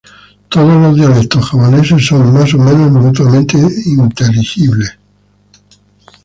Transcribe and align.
Todos 0.49 0.81
los 0.81 0.95
dialectos 0.95 1.51
javaneses 1.51 2.03
son 2.07 2.33
más 2.33 2.51
o 2.55 2.57
menos 2.57 2.89
mutuamente 2.89 3.59
inteligibles. 3.85 4.97